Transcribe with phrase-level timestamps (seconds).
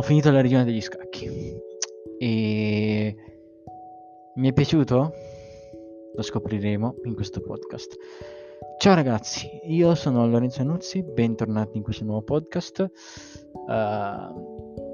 [0.00, 1.28] ho finito la regione degli scacchi
[2.18, 3.16] e
[4.34, 5.12] mi è piaciuto?
[6.14, 7.96] Lo scopriremo in questo podcast.
[8.78, 12.90] Ciao ragazzi, io sono Lorenzo Nuzzi, bentornati in questo nuovo podcast.
[13.52, 14.88] Uh,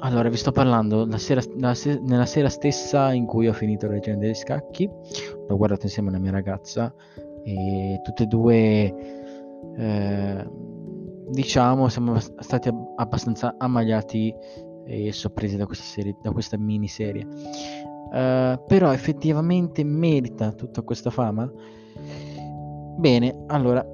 [0.00, 1.42] allora, vi sto parlando la sera,
[1.74, 4.88] se- nella sera stessa in cui ho finito la leggenda degli scacchi,
[5.46, 6.90] l'ho guardato insieme alla mia ragazza
[7.44, 8.94] e tutte e due,
[9.76, 10.48] eh,
[11.28, 14.34] diciamo, siamo stati abbastanza ammagliati
[14.86, 17.26] e sorpresi da questa, serie, da questa miniserie.
[18.06, 21.50] Uh, però effettivamente merita tutta questa fama?
[22.98, 23.84] Bene, allora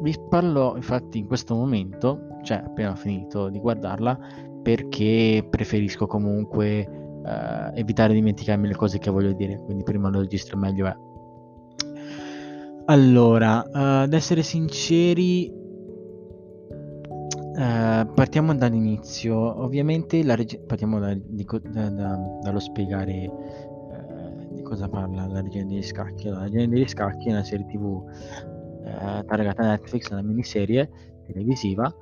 [0.00, 4.18] vi parlo infatti in questo momento, cioè appena finito di guardarla,
[4.62, 10.20] perché preferisco comunque uh, evitare di dimenticarmi le cose che voglio dire, quindi prima lo
[10.20, 10.96] registro meglio è.
[12.84, 15.50] Allora, uh, ad essere sinceri,
[17.58, 19.62] uh, partiamo dall'inizio.
[19.62, 25.64] Ovviamente reg- partiamo da, di, da, da, dallo spiegare uh, di cosa parla la Regina
[25.64, 26.28] degli Scacchi.
[26.28, 30.88] Allora, la Regina degli Scacchi è una serie tv uh, targata Netflix, una miniserie
[31.26, 31.92] televisiva.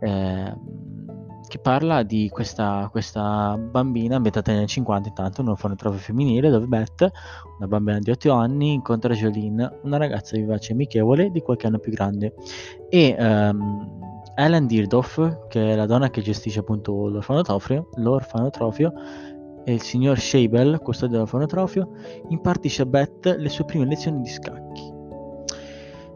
[0.00, 0.98] Uh,
[1.50, 6.66] che parla di questa, questa bambina ambientata negli anni 50 intanto un orfanotrofio femminile dove
[6.66, 7.10] Beth,
[7.58, 11.80] una bambina di 8 anni, incontra Jolene, una ragazza vivace e amichevole di qualche anno
[11.80, 12.34] più grande
[12.88, 14.09] e um,
[14.40, 18.92] Ellen Dirdorf, che è la donna che gestisce appunto l'orfanotrofio, l'orfanotrofio
[19.64, 21.90] e il signor Shabel, custode dell'orfanotrofio,
[22.28, 24.90] impartisce a Beth le sue prime lezioni di scacchi.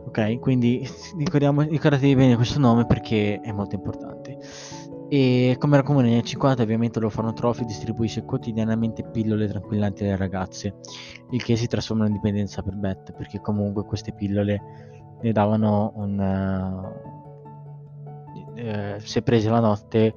[0.06, 4.38] Ok, quindi ricordatevi bene questo nome perché è molto importante.
[5.10, 10.76] E come era comune negli anni 50, ovviamente l'orfanotrofio distribuisce quotidianamente pillole tranquillanti alle ragazze,
[11.30, 14.62] il che si trasforma in dipendenza per Beth, perché comunque queste pillole
[15.20, 17.22] le davano un...
[18.54, 20.14] Eh, se prese la notte,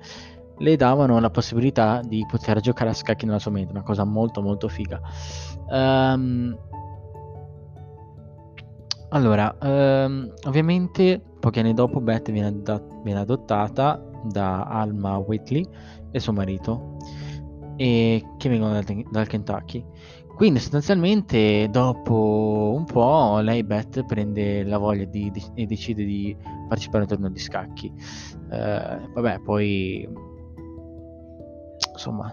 [0.60, 4.42] le davano la possibilità di poter giocare a scacchi nella sua mente, una cosa molto
[4.42, 5.00] molto figa.
[5.70, 6.58] Um,
[9.10, 15.66] allora, um, ovviamente pochi anni dopo Beth viene, ad- viene adottata da Alma Whitley
[16.12, 16.98] e suo marito,
[17.76, 19.86] e che vengono dal, dal Kentucky.
[20.38, 26.38] Quindi sostanzialmente dopo un po' lei Beth prende la voglia di, di, e decide di
[26.70, 27.92] partecipare a un torneo di scacchi.
[28.52, 30.08] Uh, vabbè, poi
[31.92, 32.32] insomma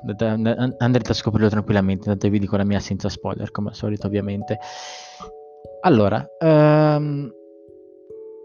[0.76, 4.58] andrete a scoprirlo tranquillamente, andatevi con la mia senza spoiler come al solito ovviamente.
[5.80, 7.32] Allora, um,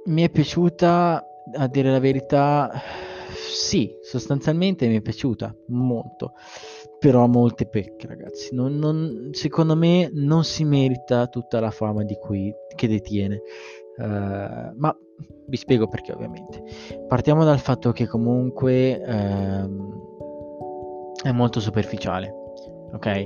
[0.05, 1.21] mi è piaciuta
[1.57, 2.71] a dire la verità
[3.33, 6.31] sì, sostanzialmente mi è piaciuta molto,
[6.99, 8.53] però ha molte pecche, ragazzi.
[8.53, 13.41] Non, non, secondo me non si merita tutta la fama di cui, che detiene.
[13.97, 14.95] Uh, ma
[15.47, 16.61] vi spiego perché, ovviamente.
[17.07, 19.69] Partiamo dal fatto che comunque uh,
[21.23, 22.33] è molto superficiale,
[22.91, 23.23] ok?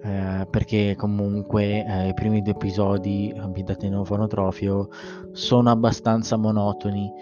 [0.00, 4.90] Uh, perché comunque eh, i primi due episodi ambientati in orfanotrofio
[5.32, 7.12] sono abbastanza monotoni,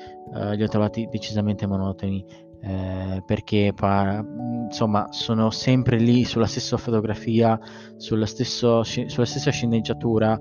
[0.55, 2.23] li ho trovati decisamente monotoni
[2.67, 4.25] eh, perché pa-
[4.67, 7.59] insomma sono sempre lì sulla stessa fotografia,
[7.97, 10.37] sulla, stesso, sulla stessa sceneggiatura,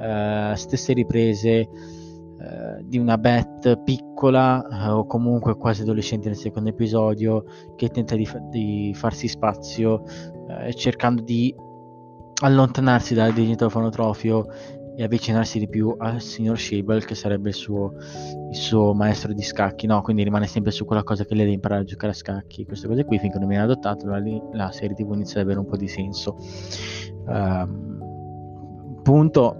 [0.00, 1.68] eh, stesse riprese eh,
[2.82, 7.44] di una Beth piccola eh, o comunque quasi adolescente nel secondo episodio
[7.76, 10.02] che tenta di, fa- di farsi spazio
[10.74, 11.54] cercando di
[12.40, 14.46] allontanarsi dal digito fonotrofio
[14.98, 17.92] e avvicinarsi di più al signor Shable che sarebbe il suo,
[18.50, 21.54] il suo, maestro di scacchi no quindi rimane sempre su quella cosa che lei deve
[21.54, 24.20] imparare a giocare a scacchi queste cose qui finché non viene adottato la,
[24.50, 26.36] la serie tv inizia ad avere un po' di senso.
[27.26, 29.56] Uh, punto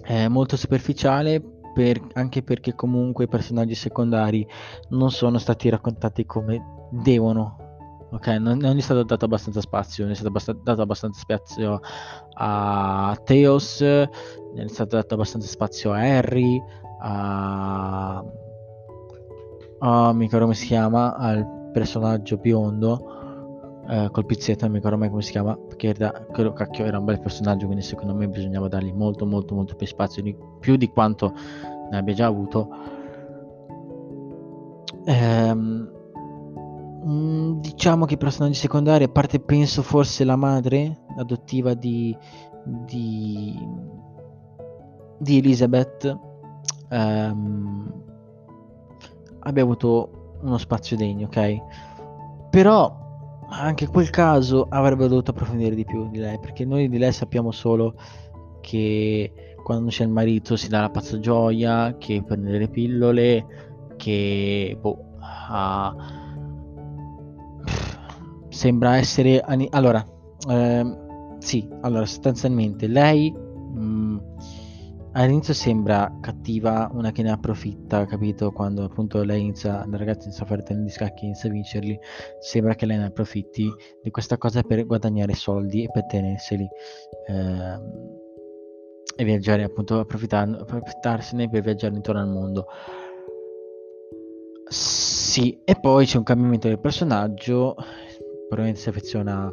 [0.00, 1.42] è molto superficiale
[1.74, 4.46] per, anche perché comunque i personaggi secondari
[4.88, 7.67] non sono stati raccontati come devono
[8.10, 8.26] ok?
[8.26, 11.80] Non, non, è stato dato abbastanza spazio, non è stato abbast- dato abbastanza spazio
[12.34, 16.62] a Theos, non è stato dato abbastanza spazio a Harry,
[17.00, 18.24] a...
[19.80, 24.98] Oh, mi ricordo come si chiama, al personaggio biondo, eh, col pizzetto, non mi ricordo
[24.98, 28.28] mai come si chiama, perché era, quello cacchio era un bel personaggio, quindi secondo me
[28.28, 31.32] bisognava dargli molto molto molto più spazio, di, più di quanto
[31.90, 32.68] ne abbia già avuto.
[35.04, 35.97] Ehm,
[37.08, 42.14] Mm, diciamo che i personaggi secondari, a parte penso forse la madre adottiva di,
[42.64, 43.58] di,
[45.18, 46.18] di Elizabeth,
[46.90, 48.02] ehm,
[49.40, 51.56] abbia avuto uno spazio degno, ok?
[52.50, 53.06] Però
[53.48, 57.52] anche quel caso avrebbe dovuto approfondire di più di lei, perché noi di lei sappiamo
[57.52, 57.94] solo
[58.60, 63.46] che quando c'è il marito si dà la pazza gioia, che prende le pillole,
[63.96, 66.17] che boh, ha
[68.58, 69.40] sembra essere...
[69.70, 70.04] Allora,
[70.48, 74.18] ehm, sì, allora sostanzialmente lei mh, mm,
[75.12, 78.50] all'inizio sembra cattiva, una che ne approfitta, capito?
[78.50, 81.96] Quando appunto lei inizia, la ragazza inizia a fare di scacchi, inizia a vincerli,
[82.40, 83.70] sembra che lei ne approfitti
[84.02, 86.68] di questa cosa per guadagnare soldi e per tenerseli.
[87.28, 88.16] Ehm,
[89.20, 92.66] e viaggiare appunto approfittarsene per viaggiare intorno al mondo
[94.70, 97.74] sì, e poi c'è un cambiamento del personaggio,
[98.48, 99.52] probabilmente si affeziona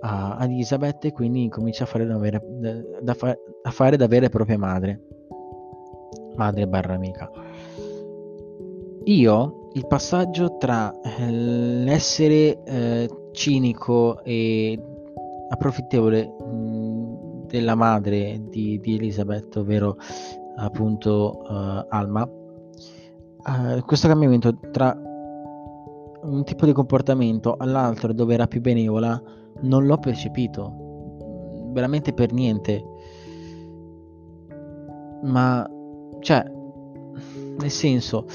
[0.00, 2.40] a, ad Elizabeth e quindi comincia a fare da, vera,
[3.00, 5.00] da, fa, a fare da vera e propria madre,
[6.36, 7.30] madre barra amica.
[9.04, 14.78] Io, il passaggio tra eh, l'essere eh, cinico e
[15.48, 19.96] approfittevole mh, della madre di, di Elizabeth, ovvero
[20.56, 24.94] appunto uh, Alma, uh, questo cambiamento tra
[26.28, 29.20] un tipo di comportamento all'altro dove era più benevola
[29.60, 31.70] non l'ho percepito.
[31.72, 32.82] Veramente per niente.
[35.22, 35.68] Ma
[36.20, 36.44] cioè
[37.58, 38.26] nel senso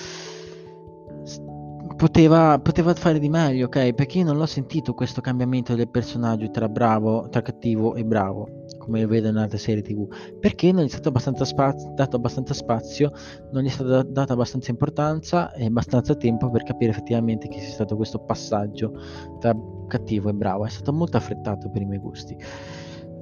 [2.04, 3.94] poteva, poteva fare di meglio ok?
[3.94, 8.66] Perché io non l'ho sentito questo cambiamento del personaggio tra bravo tra cattivo e bravo
[8.78, 10.06] come vedo in altre serie tv
[10.38, 13.14] perché non gli è stato abbastanza spazio, dato abbastanza spazio
[13.52, 17.72] non gli è stata data abbastanza importanza e abbastanza tempo per capire effettivamente che sia
[17.72, 18.92] stato questo passaggio
[19.40, 19.56] tra
[19.88, 20.66] cattivo e bravo.
[20.66, 22.36] È stato molto affrettato per i miei gusti.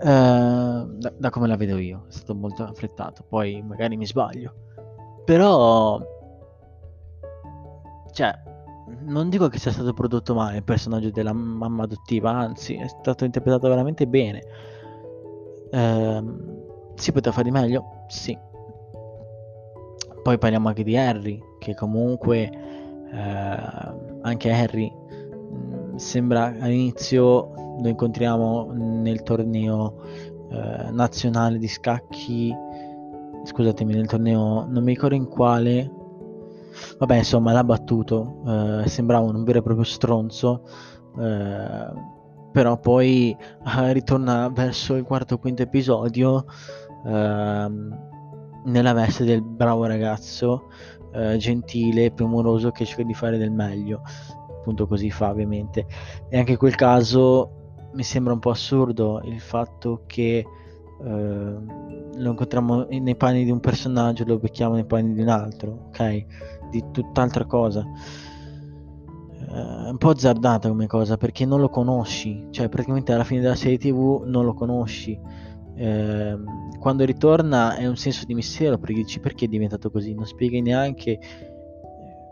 [0.02, 3.24] Uh, da, da come la vedo io è stato molto affrettato.
[3.28, 4.54] Poi magari mi sbaglio.
[5.26, 6.00] Però
[8.12, 8.50] cioè
[9.06, 13.26] non dico che sia stato prodotto male il personaggio della mamma adottiva, anzi è stato
[13.26, 14.44] interpretato veramente bene.
[15.72, 16.24] Eh,
[16.96, 18.04] si poteva fare di meglio?
[18.08, 18.38] Sì.
[20.22, 22.50] Poi parliamo anche di Harry, che comunque
[23.12, 23.58] eh,
[24.22, 29.96] anche Harry mm, sembra all'inizio lo incontriamo nel torneo
[30.52, 32.54] eh, nazionale di scacchi,
[33.44, 35.90] scusatemi, nel torneo non mi ricordo in quale,
[36.98, 38.44] vabbè insomma l'ha battuto,
[38.84, 40.64] eh, sembrava un vero e proprio stronzo.
[41.20, 42.10] Eh,
[42.52, 46.46] però poi eh, ritorna verso il quarto o quinto episodio
[47.06, 48.10] ehm,
[48.66, 50.68] nella veste del bravo ragazzo
[51.14, 54.02] eh, gentile, premuroso che cerca di fare del meglio.
[54.60, 55.86] Appunto così fa ovviamente.
[56.30, 57.62] E anche in quel caso
[57.94, 60.46] mi sembra un po' assurdo il fatto che
[61.04, 65.88] eh, lo incontriamo nei panni di un personaggio lo becchiamo nei panni di un altro
[65.88, 66.26] ok
[66.72, 67.86] di tutt'altra cosa
[69.52, 73.56] uh, un po' azzardata come cosa perché non lo conosci, cioè praticamente alla fine della
[73.56, 75.20] serie tv non lo conosci.
[75.74, 80.26] Uh, quando ritorna è un senso di mistero perché dici perché è diventato così, non
[80.26, 81.20] spieghi neanche eh,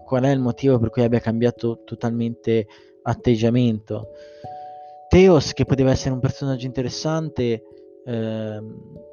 [0.06, 2.68] qual è il motivo per cui abbia cambiato totalmente
[3.04, 4.10] atteggiamento.
[5.08, 7.64] Theos, che poteva essere un personaggio interessante,
[8.06, 8.64] eh,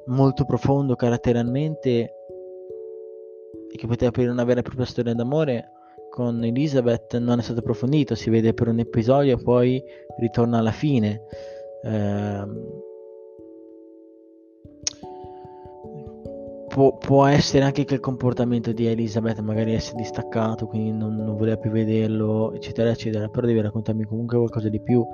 [0.06, 2.12] molto profondo caratterialmente
[3.76, 5.70] e che poteva aprire una vera e propria storia d'amore,
[6.10, 9.82] con Elizabeth non è stato approfondito, si vede per un episodio e poi
[10.18, 11.22] ritorna alla fine.
[11.84, 12.44] Eh,
[16.68, 21.36] può, può, essere anche che il comportamento di Elizabeth magari essere distaccato, quindi non, non,
[21.36, 25.06] voleva più vederlo, eccetera, eccetera, però devi raccontarmi comunque qualcosa di più,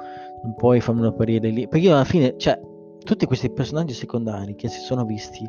[0.42, 2.58] non puoi farmelo apparire lì, perché io alla fine, cioè,
[3.04, 5.48] tutti questi personaggi secondari che si sono visti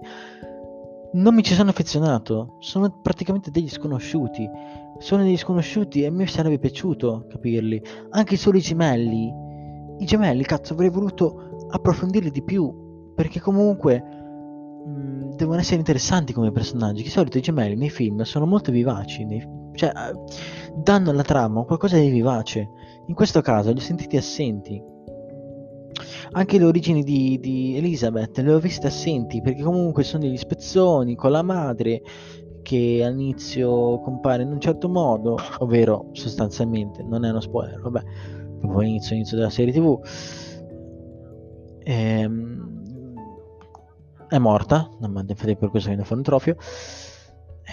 [1.13, 4.49] non mi ci sono affezionato, sono praticamente degli sconosciuti.
[4.99, 7.81] Sono degli sconosciuti e a me sarebbe piaciuto capirli.
[8.11, 9.31] Anche solo i gemelli.
[9.99, 13.11] I gemelli, cazzo, avrei voluto approfondirli di più.
[13.15, 17.03] Perché comunque mh, mm, devono essere interessanti come personaggi.
[17.03, 19.25] Di solito i gemelli nei film sono molto vivaci.
[19.25, 19.91] Nei, cioè,
[20.75, 22.69] danno alla trama qualcosa di vivace.
[23.07, 24.81] In questo caso li ho sentiti assenti
[26.31, 31.15] anche le origini di, di Elizabeth le ho viste assenti perché comunque sono degli spezzoni
[31.15, 32.01] con la madre
[32.63, 38.01] che all'inizio compare in un certo modo, ovvero sostanzialmente, non è uno spoiler, vabbè,
[38.59, 39.99] proprio all'inizio, all'inizio della serie tv.
[41.83, 43.13] Ehm,
[44.29, 46.55] è morta, infatti per questo viene a fare un trofeo.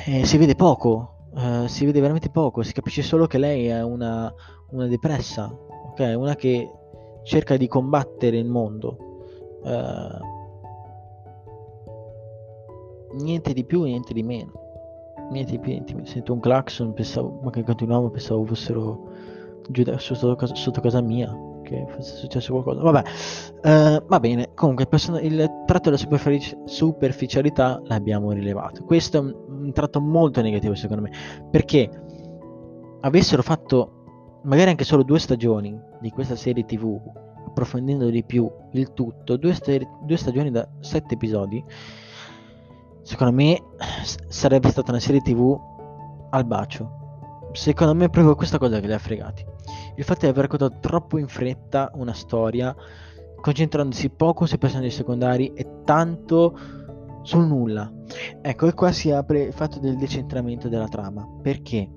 [0.07, 3.83] E si vede poco, eh, si vede veramente poco, si capisce solo che lei è
[3.83, 4.33] una,
[4.71, 6.15] una depressa, ok?
[6.17, 6.69] Una che
[7.23, 8.97] cerca di combattere il mondo.
[9.63, 10.29] Uh,
[13.23, 14.53] niente di più, niente di meno.
[15.31, 16.07] Niente di più, niente di meno.
[16.07, 19.09] Sento un clacson, pensavo, ma che continuavo, pensavo fossero
[19.69, 22.81] giù da, sotto, casa, sotto casa mia, che fosse successo qualcosa.
[22.81, 23.03] Vabbè,
[23.63, 24.51] uh, va bene.
[24.55, 28.85] Comunque, il, person- il tratto della superfici- superficialità l'abbiamo rilevato.
[28.85, 31.11] Questo è un, un tratto molto negativo, secondo me,
[31.51, 31.89] perché
[33.03, 36.99] avessero fatto magari anche solo due stagioni di questa serie tv,
[37.47, 41.63] approfondendo di più il tutto, due, st- due stagioni da sette episodi,
[43.03, 43.63] secondo me
[44.29, 45.59] sarebbe stata una serie tv
[46.31, 46.99] al bacio.
[47.53, 49.45] Secondo me è proprio questa cosa che li ha fregati.
[49.97, 52.75] Il fatto di aver raccontato troppo in fretta una storia,
[53.41, 56.57] concentrandosi poco sui personaggi secondari e tanto
[57.23, 57.91] sul nulla.
[58.41, 61.91] Ecco, e qua si apre il fatto del decentramento della trama, perché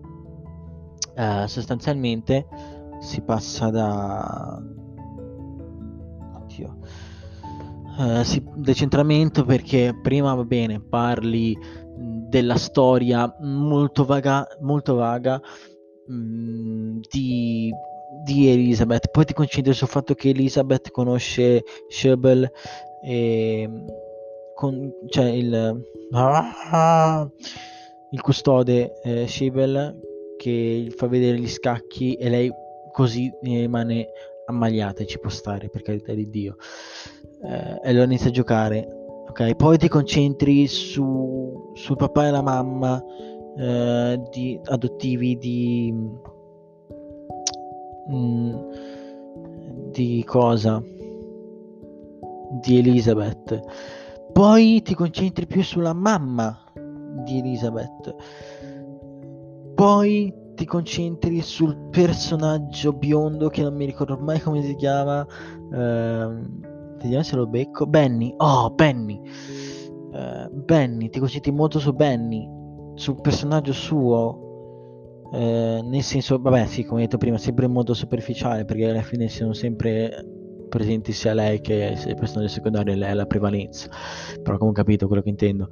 [1.16, 2.48] uh, sostanzialmente
[3.04, 4.62] si passa da...
[6.36, 6.78] Oddio.
[7.98, 8.44] Uh, si...
[8.56, 11.56] decentramento perché prima va bene, parli
[11.96, 15.40] della storia molto vaga, molto vaga
[16.08, 17.72] mh, mm, di,
[18.24, 19.12] di, Elizabeth.
[19.12, 22.50] Poi ti concentri sul fatto che Elizabeth conosce Shebel
[23.04, 23.70] e
[24.56, 25.84] con, cioè il,
[26.14, 27.30] ah,
[28.12, 30.00] il custode eh, Shebel
[30.38, 32.52] che fa vedere gli scacchi e lei
[32.94, 34.08] così rimane
[34.46, 36.56] ammagliata e ci può stare per carità di Dio.
[37.44, 39.02] Eh, e allora inizia a giocare
[39.34, 39.56] ok?
[39.56, 43.04] Poi ti concentri su, sul papà e la mamma
[43.58, 45.94] eh, di, adottivi di,
[48.12, 48.56] mm,
[49.92, 50.82] di cosa?
[52.62, 53.60] Di Elizabeth.
[54.32, 56.58] Poi ti concentri più sulla mamma
[57.24, 58.16] di Elizabeth.
[59.74, 65.26] Poi ti concentri sul personaggio biondo che non mi ricordo mai come si chiama.
[65.74, 66.72] Ehm,
[67.04, 67.86] Vediamo se lo becco.
[67.86, 68.34] Benny.
[68.38, 69.20] Oh, Benny.
[70.14, 72.48] Uh, Benny, ti concentri molto su Benny.
[72.96, 74.40] Sul personaggio suo.
[75.32, 79.28] Uh, nel senso, vabbè, sì, come detto prima, sempre in modo superficiale, perché alla fine
[79.28, 80.26] sono sempre
[80.70, 83.90] presenti sia lei che il personaggio secondario, lei ha la prevalenza.
[84.42, 85.68] Però ho capito quello che intendo.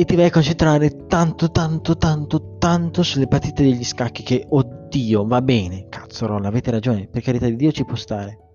[0.00, 5.26] E ti vai a concentrare tanto, tanto, tanto, tanto sulle partite degli scacchi che, oddio,
[5.26, 8.48] va bene, cazzo, Ron, avete ragione, per carità di Dio ci può stare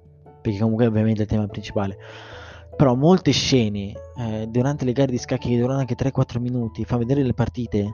[0.46, 1.98] perché comunque ovviamente è il tema principale.
[2.76, 6.98] Però molte scene eh, durante le gare di scacchi che durano anche 3-4 minuti, fa
[6.98, 7.94] vedere le partite,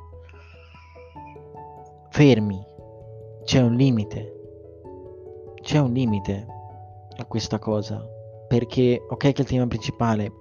[2.09, 2.61] fermi,
[3.45, 4.35] c'è un limite.
[5.61, 6.45] C'è un limite
[7.17, 8.05] a questa cosa.
[8.47, 10.33] Perché, ok che il tema principale,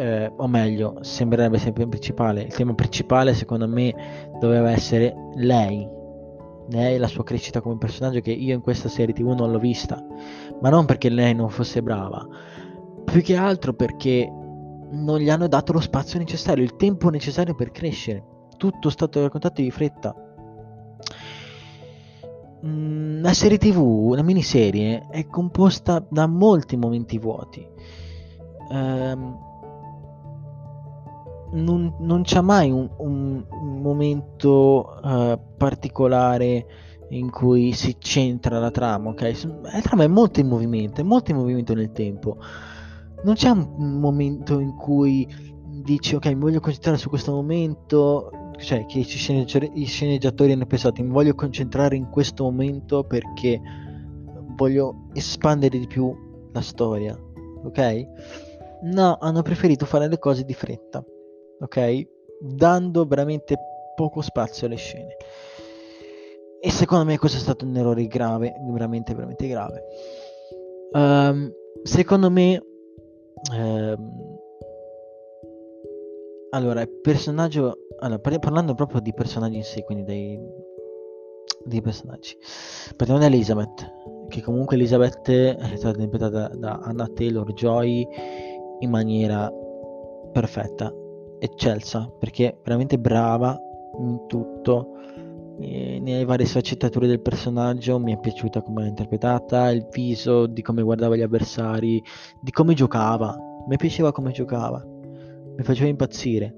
[0.00, 3.94] eh, o meglio, sembrerebbe sempre il principale, il tema principale secondo me
[4.40, 5.86] doveva essere lei,
[6.70, 10.02] lei la sua crescita come personaggio che io in questa serie tv non l'ho vista.
[10.60, 12.26] Ma non perché lei non fosse brava.
[13.04, 14.26] Più che altro perché
[14.92, 18.24] non gli hanno dato lo spazio necessario il tempo necessario per crescere.
[18.56, 20.14] Tutto stato raccontato di fretta.
[22.64, 27.66] Mm, la serie tv una miniserie è composta da molti momenti vuoti.
[28.70, 29.48] Um,
[31.52, 36.66] non, non c'è mai un, un, un momento uh, particolare
[37.10, 39.46] in cui si centra la trama, ok?
[39.62, 42.36] La trama è molto in movimento, è molto in movimento nel tempo.
[43.24, 45.26] Non c'è un momento in cui
[45.82, 51.10] dici ok, mi voglio concentrare su questo momento, cioè che i sceneggiatori hanno pensato, mi
[51.10, 53.60] voglio concentrare in questo momento perché
[54.54, 56.14] voglio espandere di più
[56.52, 57.18] la storia,
[57.64, 58.06] ok?
[58.82, 61.04] No, hanno preferito fare le cose di fretta
[61.60, 62.06] ok?
[62.40, 63.56] Dando veramente
[63.94, 65.16] poco spazio alle scene.
[66.62, 69.82] E secondo me questo è stato un errore grave, veramente, veramente grave.
[70.92, 71.50] Um,
[71.82, 72.62] secondo me,
[73.54, 74.38] um,
[76.50, 80.38] allora, il personaggio, allora, parlando proprio di personaggi in sé, quindi dei,
[81.64, 82.36] dei personaggi,
[82.96, 83.92] partiamo da Elizabeth,
[84.28, 88.06] che comunque Elizabeth è stata interpretata da Anna Taylor Joy
[88.80, 89.50] in maniera
[90.32, 90.92] perfetta
[91.40, 93.58] eccelsa perché è veramente brava
[93.98, 94.94] in tutto.
[95.58, 100.80] Nelle varie sfaccettature del personaggio mi è piaciuta come l'ha interpretata il viso di come
[100.82, 102.02] guardava gli avversari
[102.40, 103.36] di come giocava.
[103.68, 104.82] Mi piaceva come giocava.
[104.84, 106.54] Mi faceva impazzire.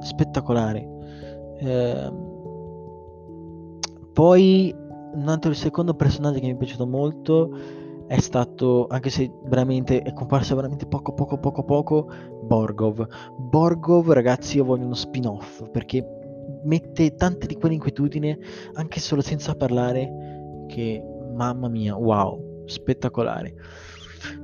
[0.00, 0.88] Spettacolare.
[1.60, 2.12] Eh,
[4.14, 4.74] poi
[5.12, 7.50] un altro il secondo personaggio che mi è piaciuto molto
[8.08, 12.10] è stato, anche se veramente è comparso veramente poco poco poco poco,
[12.48, 13.06] Borgov.
[13.36, 16.04] Borgov, ragazzi, io voglio uno spin-off perché
[16.64, 18.36] mette tante di quelle inquietudini,
[18.72, 21.02] anche solo senza parlare, che
[21.34, 23.54] mamma mia, wow, spettacolare.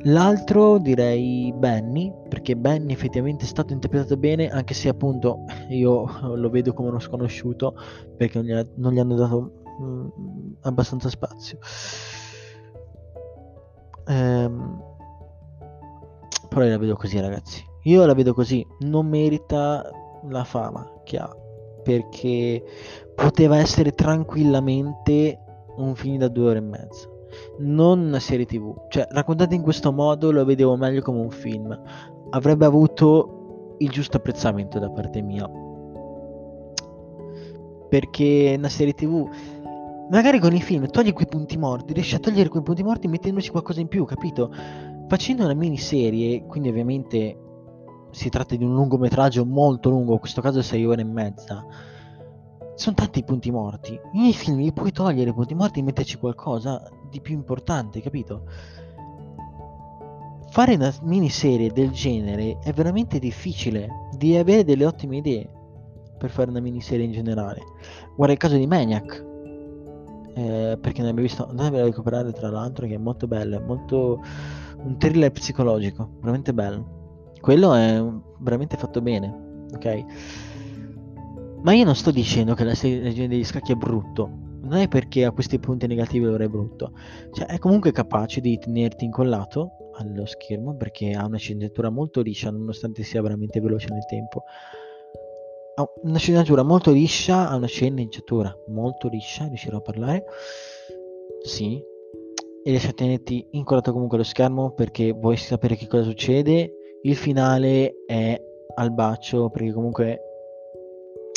[0.02, 6.50] L'altro direi Benny, perché Benny effettivamente è stato interpretato bene, anche se appunto io lo
[6.50, 7.74] vedo come uno sconosciuto,
[8.16, 10.08] perché non gli, ha, non gli hanno dato mm,
[10.60, 11.58] abbastanza spazio.
[14.06, 14.82] Ehm,
[16.48, 17.72] però io la vedo così, ragazzi.
[17.84, 18.66] Io la vedo così.
[18.80, 19.88] Non merita
[20.28, 21.36] la fama che ha.
[21.82, 22.64] perché
[23.14, 25.38] poteva essere tranquillamente
[25.76, 27.08] un film da due ore e mezza
[27.58, 31.78] non una serie tv cioè raccontato in questo modo lo vedevo meglio come un film
[32.30, 35.48] avrebbe avuto il giusto apprezzamento da parte mia
[37.88, 39.28] perché una serie tv
[40.10, 43.50] magari con i film togli quei punti morti riesci a togliere quei punti morti mettendoci
[43.50, 44.50] qualcosa in più capito
[45.08, 47.38] facendo una miniserie quindi ovviamente
[48.14, 51.66] si tratta di un lungometraggio molto lungo in questo caso 6 ore e mezza.
[52.76, 53.98] Sono tanti punti morti.
[54.12, 58.44] Nei film li puoi togliere i punti morti e metterci qualcosa di più importante capito?
[60.50, 63.88] Fare una miniserie del genere è veramente difficile.
[64.16, 65.50] Devi avere delle ottime idee
[66.16, 67.62] per fare una miniserie in generale.
[68.14, 69.32] Guarda il caso di Maniac.
[70.36, 73.60] Eh, perché ne abbiamo visto andatevela a recuperare tra l'altro che è molto bello è
[73.60, 74.20] molto
[74.78, 77.03] un thriller psicologico veramente bello
[77.44, 78.02] quello è
[78.38, 80.04] veramente fatto bene ok
[81.60, 84.30] ma io non sto dicendo che la serie degli scacchi è brutto
[84.62, 86.92] non è perché ha questi punti negativi allora è brutto
[87.34, 92.50] cioè è comunque capace di tenerti incollato allo schermo perché ha una sceneggiatura molto liscia
[92.50, 94.44] nonostante sia veramente veloce nel tempo
[95.74, 100.24] ha una sceneggiatura molto liscia, ha una sceneggiatura molto liscia, riuscirò a parlare.
[101.42, 101.82] Sì.
[102.62, 106.76] E riesce a tenerti incollato comunque allo schermo perché vuoi sapere che cosa succede.
[107.04, 108.40] Il finale è
[108.76, 110.20] al bacio perché comunque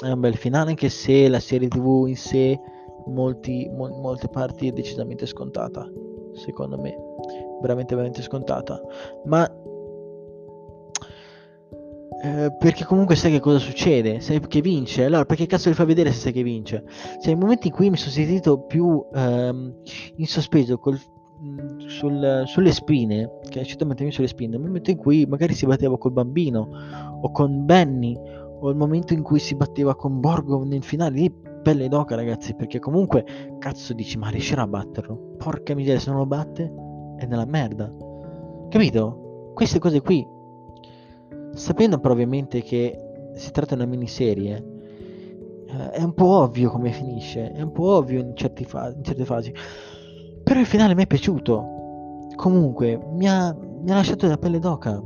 [0.02, 2.58] è un bel finale anche se la serie tv in sé
[3.08, 5.86] molti, mo- molte parti è decisamente scontata
[6.38, 6.96] secondo me.
[7.62, 8.82] Veramente veramente scontata.
[9.26, 9.46] Ma
[12.24, 15.84] eh, perché comunque sai che cosa succede, sai che vince, allora perché cazzo li fa
[15.84, 16.84] vedere se sai che vince?
[17.22, 19.76] Cioè, i momenti in cui mi sono sentito più ehm,
[20.16, 20.98] in sospeso col,
[21.88, 25.98] sul, sulle spine, che è mettermi sulle spine, nel momento in cui magari si batteva
[25.98, 26.70] col bambino
[27.22, 28.18] o con Benny,
[28.60, 32.56] o il momento in cui si batteva con Borgo nel finale, lì pelle d'oca ragazzi,
[32.56, 35.36] perché comunque cazzo dici ma riuscirà a batterlo?
[35.38, 36.74] Porca miseria, se non lo batte
[37.18, 37.94] è nella merda.
[38.70, 39.52] Capito?
[39.54, 40.36] Queste cose qui
[41.58, 44.64] sapendo però ovviamente che si tratta di una miniserie,
[45.68, 48.34] eh, è un po' ovvio come finisce, è un po' ovvio in,
[48.66, 49.54] fa- in, certe fasi.
[50.48, 52.30] Però il finale mi è piaciuto.
[52.38, 55.04] Comunque, mi ha, mi ha lasciato la pelle d'oca.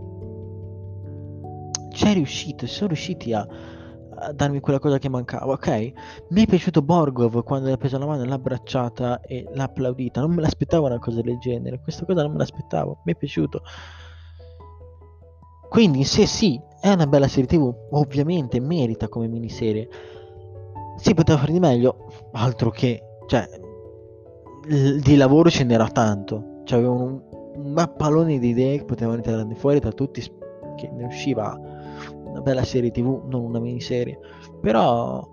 [1.90, 5.94] C'è riuscito, sono riusciti a, a, darmi quella cosa che mancava, ok?
[6.30, 10.22] Mi è piaciuto Borgov quando le ha preso la mano, l'ha abbracciata e l'ha applaudita.
[10.22, 11.82] Non me l'aspettavo una cosa del genere.
[11.82, 13.02] Questa cosa non me l'aspettavo.
[13.06, 13.64] Mi è piaciuto.
[15.70, 19.90] Quindi se sì, è una bella serie tv, ovviamente merita come miniserie.
[20.98, 23.61] Si poteva fare di meglio, altro che, cioè,
[24.68, 26.62] di lavoro ce n'era tanto.
[26.64, 27.22] Cioè, avevano un,
[27.56, 30.22] un mappalone di idee che potevano tirare fuori tra tutti,
[30.76, 31.60] che ne usciva
[32.24, 34.20] una bella serie tv, non una miniserie.
[34.62, 35.28] Però,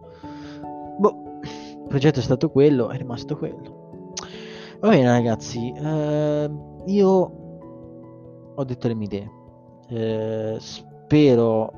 [0.98, 4.12] boh, il progetto è stato quello, è rimasto quello.
[4.80, 6.50] Va bene ragazzi, eh,
[6.86, 7.32] io
[8.54, 9.36] ho detto le mie idee
[9.88, 11.72] eh, spero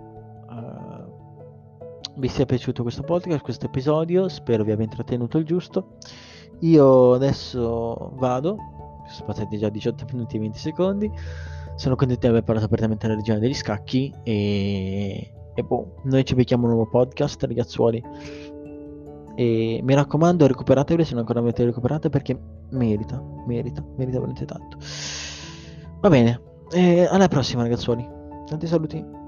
[0.51, 1.19] eh,
[2.17, 5.97] vi sia piaciuto questo podcast, questo episodio, spero vi abbia intrattenuto il giusto.
[6.61, 8.57] Io adesso vado,
[9.09, 11.11] sono passati già 18 minuti e 20 secondi,
[11.75, 16.35] sono contento di aver parlato apertamente della regione degli scacchi e, e boh, noi ci
[16.35, 18.03] becchiamo un nuovo podcast ragazzuoli
[19.35, 22.39] e mi raccomando recuperatevele se non ancora avete recuperate perché
[22.71, 24.77] merita, merita, merita veramente tanto.
[26.01, 26.41] Va bene,
[27.09, 28.07] alla prossima ragazzuoli.
[28.47, 29.20] Tanti saluti.